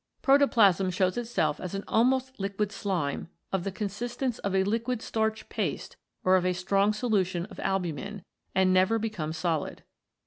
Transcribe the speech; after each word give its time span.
Protoplasm 0.23 0.89
shows 0.89 1.15
itself 1.15 1.59
as 1.59 1.75
an 1.75 1.83
almost 1.87 2.39
liquid 2.39 2.71
slime 2.71 3.29
of 3.51 3.63
the 3.63 3.71
consistence 3.71 4.39
of 4.39 4.55
a 4.55 4.63
liquid 4.63 4.99
starch 5.03 5.47
paste 5.47 5.95
or 6.23 6.35
of 6.35 6.43
a 6.43 6.53
strong 6.53 6.91
solution 6.91 7.45
of 7.51 7.59
albumin, 7.59 8.23
and 8.55 8.73
never 8.73 8.97
becomes 8.97 9.37
solid. 9.37 9.83